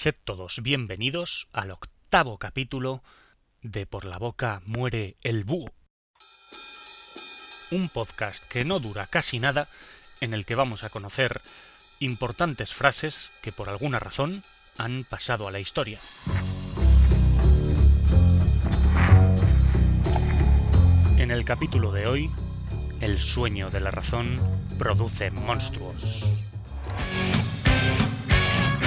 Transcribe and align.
Sed 0.00 0.14
todos 0.24 0.62
bienvenidos 0.62 1.50
al 1.52 1.70
octavo 1.72 2.38
capítulo 2.38 3.02
de 3.60 3.84
Por 3.84 4.06
la 4.06 4.16
boca 4.16 4.62
muere 4.64 5.18
el 5.22 5.44
búho. 5.44 5.74
Un 7.70 7.90
podcast 7.90 8.42
que 8.48 8.64
no 8.64 8.80
dura 8.80 9.08
casi 9.08 9.40
nada, 9.40 9.68
en 10.22 10.32
el 10.32 10.46
que 10.46 10.54
vamos 10.54 10.84
a 10.84 10.88
conocer 10.88 11.42
importantes 11.98 12.72
frases 12.72 13.30
que 13.42 13.52
por 13.52 13.68
alguna 13.68 13.98
razón 13.98 14.42
han 14.78 15.04
pasado 15.04 15.46
a 15.46 15.50
la 15.50 15.60
historia. 15.60 15.98
En 21.18 21.30
el 21.30 21.44
capítulo 21.44 21.92
de 21.92 22.06
hoy, 22.06 22.30
el 23.02 23.18
sueño 23.18 23.68
de 23.68 23.80
la 23.80 23.90
razón 23.90 24.40
produce 24.78 25.30
monstruos 25.30 26.24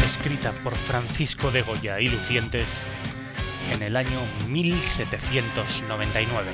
escrita 0.03 0.51
por 0.63 0.75
Francisco 0.75 1.51
de 1.51 1.61
Goya 1.61 1.99
y 1.99 2.09
Lucientes 2.09 2.67
en 3.71 3.83
el 3.83 3.95
año 3.95 4.19
1799. 4.49 6.51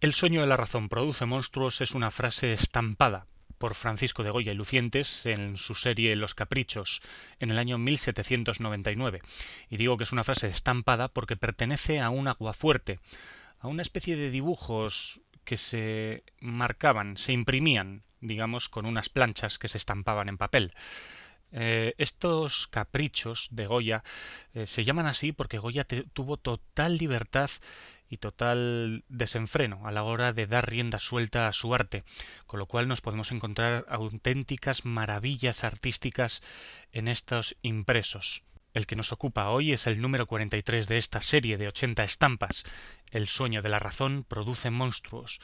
El 0.00 0.12
sueño 0.12 0.40
de 0.40 0.48
la 0.48 0.56
razón 0.56 0.88
produce 0.88 1.26
monstruos 1.26 1.80
es 1.80 1.92
una 1.92 2.10
frase 2.10 2.52
estampada 2.52 3.28
por 3.62 3.74
Francisco 3.74 4.24
de 4.24 4.30
Goya 4.30 4.50
y 4.50 4.56
Lucientes 4.56 5.24
en 5.24 5.56
su 5.56 5.76
serie 5.76 6.16
Los 6.16 6.34
Caprichos 6.34 7.00
en 7.38 7.52
el 7.52 7.60
año 7.60 7.78
1799. 7.78 9.20
Y 9.70 9.76
digo 9.76 9.96
que 9.96 10.02
es 10.02 10.10
una 10.10 10.24
frase 10.24 10.48
estampada 10.48 11.06
porque 11.06 11.36
pertenece 11.36 12.00
a 12.00 12.10
un 12.10 12.26
aguafuerte, 12.26 12.98
a 13.60 13.68
una 13.68 13.82
especie 13.82 14.16
de 14.16 14.32
dibujos 14.32 15.20
que 15.44 15.56
se 15.56 16.24
marcaban, 16.40 17.16
se 17.16 17.34
imprimían, 17.34 18.02
digamos, 18.20 18.68
con 18.68 18.84
unas 18.84 19.08
planchas 19.08 19.60
que 19.60 19.68
se 19.68 19.78
estampaban 19.78 20.28
en 20.28 20.38
papel. 20.38 20.72
Eh, 21.52 21.94
estos 21.98 22.66
caprichos 22.66 23.48
de 23.50 23.66
Goya 23.66 24.02
eh, 24.54 24.66
se 24.66 24.84
llaman 24.84 25.06
así 25.06 25.32
porque 25.32 25.58
Goya 25.58 25.84
tuvo 25.84 26.38
total 26.38 26.96
libertad 26.96 27.50
y 28.08 28.18
total 28.18 29.04
desenfreno 29.08 29.86
a 29.86 29.92
la 29.92 30.02
hora 30.02 30.32
de 30.32 30.46
dar 30.46 30.68
rienda 30.68 30.98
suelta 30.98 31.48
a 31.48 31.52
su 31.52 31.74
arte, 31.74 32.04
con 32.46 32.58
lo 32.58 32.66
cual 32.66 32.88
nos 32.88 33.00
podemos 33.00 33.32
encontrar 33.32 33.86
auténticas 33.88 34.84
maravillas 34.84 35.64
artísticas 35.64 36.42
en 36.92 37.08
estos 37.08 37.56
impresos. 37.62 38.44
El 38.74 38.86
que 38.86 38.96
nos 38.96 39.12
ocupa 39.12 39.50
hoy 39.50 39.72
es 39.72 39.86
el 39.86 40.00
número 40.00 40.26
43 40.26 40.88
de 40.88 40.98
esta 40.98 41.20
serie 41.20 41.58
de 41.58 41.68
80 41.68 42.04
estampas. 42.04 42.64
El 43.10 43.28
sueño 43.28 43.60
de 43.60 43.68
la 43.68 43.78
razón 43.78 44.24
produce 44.26 44.70
monstruos, 44.70 45.40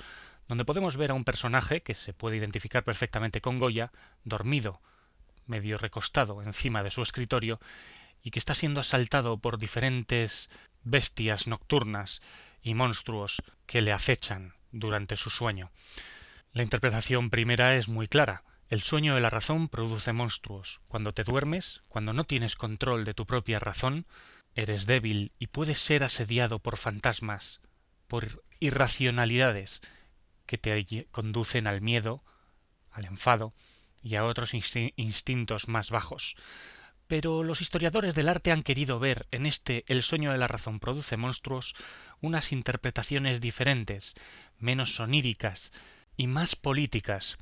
donde 0.47 0.65
podemos 0.65 0.97
ver 0.97 1.11
a 1.11 1.15
un 1.15 1.25
personaje 1.25 1.83
que 1.83 1.95
se 1.95 2.15
puede 2.15 2.39
identificar 2.39 2.85
perfectamente 2.85 3.43
con 3.43 3.59
Goya, 3.59 3.93
dormido, 4.25 4.81
medio 5.49 5.79
recostado 5.79 6.43
encima 6.43 6.83
de 6.83 6.91
su 6.91 7.03
escritorio, 7.03 7.61
y 8.23 8.31
que 8.31 8.39
está 8.39 8.55
siendo 8.55 8.81
asaltado 8.81 9.39
por 9.39 9.59
diferentes 9.59 10.51
bestias 10.83 11.47
nocturnas 11.47 12.21
y 12.63 12.75
monstruos 12.75 13.43
que 13.67 13.83
le 13.83 13.93
acechan 13.93 14.55
durante 14.73 15.17
su 15.17 15.31
sueño. 15.31 15.71
La 16.53 16.63
interpretación 16.63 17.31
primera 17.31 17.77
es 17.77 17.89
muy 17.89 18.09
clara. 18.09 18.43
El 18.69 18.83
sueño 18.83 19.15
de 19.15 19.21
la 19.21 19.31
razón 19.31 19.69
produce 19.69 20.13
monstruos. 20.13 20.81
Cuando 20.89 21.13
te 21.13 21.25
duermes, 21.25 21.83
cuando 21.89 22.13
no 22.13 22.25
tienes 22.25 22.57
control 22.57 23.05
de 23.05 23.15
tu 23.15 23.27
propia 23.27 23.59
razón, 23.59 24.07
eres 24.55 24.87
débil 24.87 25.33
y 25.39 25.47
puedes 25.47 25.79
ser 25.79 26.05
asediado 26.05 26.59
por 26.59 26.77
fantasmas, 26.77 27.61
por 28.09 28.43
irracionalidades 28.61 29.81
que 30.47 30.59
te 30.59 31.07
conducen 31.11 31.67
al 31.67 31.81
miedo, 31.81 32.25
al 32.91 33.05
enfado 33.07 33.55
y 34.03 34.17
a 34.17 34.25
otros 34.25 34.53
instintos 34.55 35.69
más 35.69 35.91
bajos. 35.91 36.37
Pero 37.09 37.43
los 37.43 37.63
historiadores 37.63 38.15
del 38.15 38.29
arte 38.29 38.53
han 38.53 38.63
querido 38.63 38.99
ver 38.99 39.27
en 39.31 39.47
este 39.47 39.85
El 39.89 40.03
sueño 40.03 40.31
de 40.31 40.39
la 40.39 40.47
razón 40.47 40.79
produce 40.79 41.17
monstruos 41.17 41.75
unas 42.21 42.53
interpretaciones 42.53 43.41
diferentes, 43.41 44.15
menos 44.59 44.95
soníricas 44.95 45.73
y 46.17 46.27
más 46.27 46.55
políticas. 46.55 47.39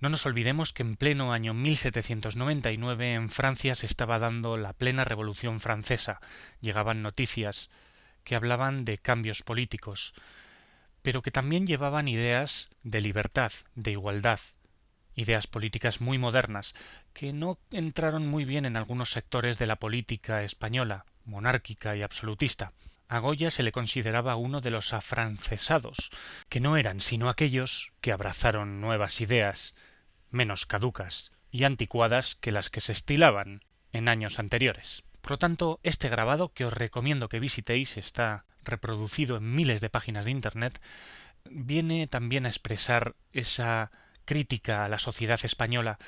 No 0.00 0.10
nos 0.10 0.26
olvidemos 0.26 0.72
que 0.72 0.82
en 0.82 0.96
pleno 0.96 1.32
año 1.32 1.54
1799 1.54 3.14
en 3.14 3.30
Francia 3.30 3.74
se 3.74 3.86
estaba 3.86 4.18
dando 4.18 4.56
la 4.56 4.74
plena 4.74 5.04
revolución 5.04 5.60
francesa. 5.60 6.20
Llegaban 6.60 7.02
noticias 7.02 7.70
que 8.24 8.34
hablaban 8.34 8.84
de 8.84 8.98
cambios 8.98 9.42
políticos, 9.42 10.14
pero 11.02 11.22
que 11.22 11.30
también 11.30 11.66
llevaban 11.66 12.08
ideas 12.08 12.68
de 12.82 13.00
libertad, 13.00 13.52
de 13.74 13.92
igualdad, 13.92 14.40
ideas 15.14 15.46
políticas 15.46 16.00
muy 16.00 16.18
modernas, 16.18 16.74
que 17.12 17.32
no 17.32 17.58
entraron 17.70 18.26
muy 18.26 18.44
bien 18.44 18.64
en 18.64 18.76
algunos 18.76 19.12
sectores 19.12 19.58
de 19.58 19.66
la 19.66 19.76
política 19.76 20.42
española, 20.42 21.04
monárquica 21.24 21.96
y 21.96 22.02
absolutista. 22.02 22.72
A 23.08 23.18
Goya 23.18 23.50
se 23.50 23.64
le 23.64 23.72
consideraba 23.72 24.36
uno 24.36 24.60
de 24.60 24.70
los 24.70 24.92
afrancesados, 24.92 26.10
que 26.48 26.60
no 26.60 26.76
eran 26.76 27.00
sino 27.00 27.28
aquellos 27.28 27.92
que 28.00 28.12
abrazaron 28.12 28.80
nuevas 28.80 29.20
ideas, 29.20 29.74
menos 30.30 30.64
caducas 30.64 31.32
y 31.50 31.64
anticuadas 31.64 32.36
que 32.36 32.52
las 32.52 32.70
que 32.70 32.80
se 32.80 32.92
estilaban 32.92 33.64
en 33.92 34.08
años 34.08 34.38
anteriores. 34.38 35.02
Por 35.20 35.32
lo 35.32 35.38
tanto, 35.38 35.80
este 35.82 36.08
grabado 36.08 36.52
que 36.52 36.64
os 36.64 36.72
recomiendo 36.72 37.28
que 37.28 37.40
visitéis 37.40 37.96
está 37.96 38.44
reproducido 38.64 39.36
en 39.36 39.54
miles 39.54 39.80
de 39.80 39.90
páginas 39.90 40.24
de 40.24 40.30
Internet, 40.30 40.80
viene 41.50 42.06
también 42.06 42.46
a 42.46 42.48
expresar 42.48 43.14
esa 43.32 43.90
crítica 44.30 44.84
a 44.84 44.88
la 44.88 45.00
sociedad 45.00 45.40
española 45.42 45.98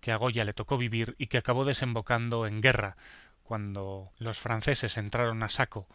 que 0.00 0.10
a 0.10 0.16
Goya 0.16 0.44
le 0.44 0.54
tocó 0.54 0.78
vivir 0.78 1.14
y 1.18 1.26
que 1.26 1.36
acabó 1.36 1.66
desembocando 1.66 2.46
en 2.46 2.62
guerra 2.62 2.96
cuando 3.42 4.12
los 4.16 4.38
franceses 4.38 4.96
entraron 4.96 5.42
a 5.42 5.50
saco 5.50 5.86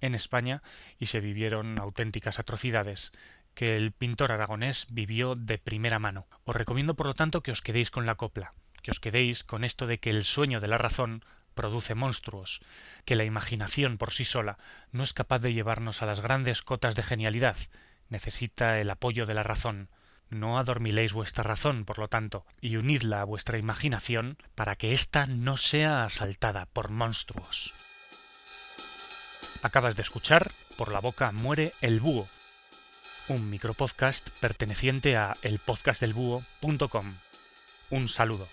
en 0.00 0.16
España 0.16 0.64
y 0.98 1.06
se 1.06 1.20
vivieron 1.20 1.78
auténticas 1.78 2.40
atrocidades 2.40 3.12
que 3.54 3.76
el 3.76 3.92
pintor 3.92 4.32
aragonés 4.32 4.88
vivió 4.90 5.36
de 5.36 5.58
primera 5.58 6.00
mano. 6.00 6.26
Os 6.42 6.56
recomiendo 6.56 6.96
por 6.96 7.06
lo 7.06 7.14
tanto 7.14 7.40
que 7.40 7.52
os 7.52 7.62
quedéis 7.62 7.92
con 7.92 8.04
la 8.04 8.16
copla, 8.16 8.54
que 8.82 8.90
os 8.90 8.98
quedéis 8.98 9.44
con 9.44 9.62
esto 9.62 9.86
de 9.86 10.00
que 10.00 10.10
el 10.10 10.24
sueño 10.24 10.58
de 10.58 10.66
la 10.66 10.78
razón 10.78 11.24
produce 11.54 11.94
monstruos, 11.94 12.62
que 13.04 13.14
la 13.14 13.22
imaginación 13.22 13.96
por 13.96 14.10
sí 14.10 14.24
sola 14.24 14.58
no 14.90 15.04
es 15.04 15.12
capaz 15.12 15.38
de 15.38 15.54
llevarnos 15.54 16.02
a 16.02 16.06
las 16.06 16.18
grandes 16.18 16.62
cotas 16.62 16.96
de 16.96 17.04
genialidad, 17.04 17.58
necesita 18.08 18.80
el 18.80 18.90
apoyo 18.90 19.24
de 19.24 19.34
la 19.34 19.44
razón, 19.44 19.88
no 20.32 20.58
adormiléis 20.58 21.12
vuestra 21.12 21.44
razón, 21.44 21.84
por 21.84 21.98
lo 21.98 22.08
tanto, 22.08 22.44
y 22.60 22.76
unidla 22.76 23.20
a 23.20 23.24
vuestra 23.24 23.58
imaginación 23.58 24.38
para 24.54 24.76
que 24.76 24.92
ésta 24.92 25.26
no 25.26 25.56
sea 25.56 26.04
asaltada 26.04 26.66
por 26.66 26.90
monstruos. 26.90 27.74
Acabas 29.62 29.94
de 29.94 30.02
escuchar 30.02 30.50
Por 30.76 30.90
la 30.90 31.00
boca 31.00 31.30
muere 31.32 31.72
el 31.82 32.00
búho, 32.00 32.26
un 33.28 33.50
micropodcast 33.50 34.30
perteneciente 34.40 35.16
a 35.16 35.34
elpodcastdelbúho.com. 35.42 37.14
Un 37.90 38.08
saludo. 38.08 38.48